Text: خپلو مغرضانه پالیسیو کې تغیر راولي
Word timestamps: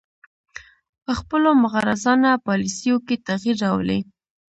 خپلو 1.17 1.49
مغرضانه 1.63 2.31
پالیسیو 2.45 2.95
کې 3.07 3.15
تغیر 3.27 3.55
راولي 3.63 3.99